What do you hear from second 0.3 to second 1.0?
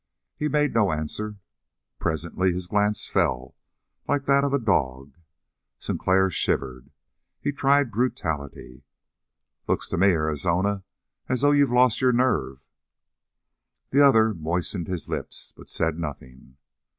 He made no